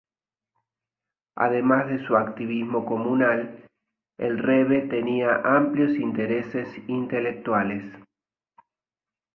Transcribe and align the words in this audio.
Además 1.35 1.85
de 1.87 2.03
su 2.07 2.17
activismo 2.17 2.87
comunal, 2.87 3.65
el 4.17 4.39
Rebe 4.39 4.87
tenía 4.89 5.41
amplios 5.43 5.95
intereses 5.95 6.67
intelectuales. 6.89 7.83